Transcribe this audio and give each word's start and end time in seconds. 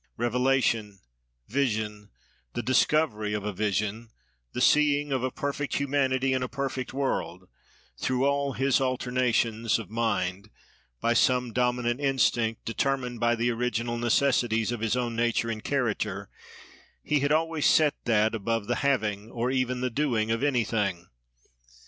Revelation, 0.17 0.97
vision, 1.47 2.09
the 2.53 2.63
discovery 2.63 3.35
of 3.35 3.43
a 3.45 3.53
vision, 3.53 4.09
the 4.51 4.59
seeing 4.59 5.11
of 5.11 5.21
a 5.23 5.29
perfect 5.29 5.75
humanity, 5.75 6.33
in 6.33 6.41
a 6.41 6.47
perfect 6.47 6.91
world—through 6.91 8.25
all 8.25 8.53
his 8.53 8.81
alternations 8.81 9.77
of 9.77 9.91
mind, 9.91 10.49
by 11.01 11.13
some 11.13 11.53
dominant 11.53 11.99
instinct, 11.99 12.65
determined 12.65 13.19
by 13.19 13.35
the 13.35 13.51
original 13.51 13.99
necessities 13.99 14.71
of 14.71 14.79
his 14.79 14.97
own 14.97 15.15
nature 15.15 15.51
and 15.51 15.63
character, 15.63 16.31
he 17.03 17.19
had 17.19 17.31
always 17.31 17.67
set 17.67 17.93
that 18.05 18.33
above 18.33 18.65
the 18.65 18.77
having, 18.81 19.29
or 19.29 19.51
even 19.51 19.81
the 19.81 19.91
doing, 19.91 20.31
of 20.31 20.41
anything. 20.41 21.09